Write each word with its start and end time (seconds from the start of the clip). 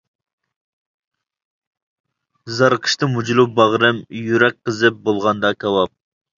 زارىقىشتا 2.61 3.11
مۇجۇلۇپ 3.13 3.55
باغرىم، 3.61 4.03
يۈرەك 4.25 4.61
قىزىپ 4.67 5.01
بولغاندا 5.07 5.57
كاۋاپ. 5.65 5.99